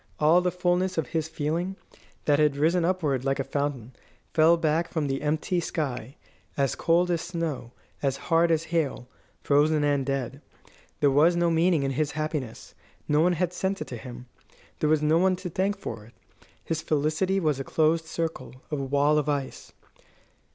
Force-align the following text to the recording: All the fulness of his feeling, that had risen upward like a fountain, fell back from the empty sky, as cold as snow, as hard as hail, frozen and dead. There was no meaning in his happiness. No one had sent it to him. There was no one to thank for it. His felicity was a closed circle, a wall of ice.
All 0.19 0.41
the 0.41 0.49
fulness 0.49 0.97
of 0.97 1.09
his 1.09 1.27
feeling, 1.27 1.75
that 2.25 2.39
had 2.39 2.57
risen 2.57 2.83
upward 2.83 3.23
like 3.23 3.39
a 3.39 3.43
fountain, 3.43 3.91
fell 4.33 4.57
back 4.57 4.89
from 4.89 5.05
the 5.05 5.21
empty 5.21 5.59
sky, 5.59 6.15
as 6.57 6.73
cold 6.73 7.11
as 7.11 7.21
snow, 7.21 7.71
as 8.01 8.17
hard 8.17 8.49
as 8.49 8.63
hail, 8.73 9.07
frozen 9.43 9.83
and 9.83 10.03
dead. 10.03 10.41
There 11.01 11.11
was 11.11 11.35
no 11.35 11.51
meaning 11.51 11.83
in 11.83 11.91
his 11.91 12.13
happiness. 12.13 12.73
No 13.07 13.21
one 13.21 13.33
had 13.33 13.53
sent 13.53 13.79
it 13.79 13.87
to 13.89 13.95
him. 13.95 14.25
There 14.79 14.89
was 14.89 15.03
no 15.03 15.19
one 15.19 15.35
to 15.35 15.51
thank 15.51 15.77
for 15.77 16.03
it. 16.05 16.15
His 16.65 16.81
felicity 16.81 17.39
was 17.39 17.59
a 17.59 17.63
closed 17.63 18.05
circle, 18.05 18.55
a 18.71 18.77
wall 18.77 19.19
of 19.19 19.29
ice. 19.29 19.71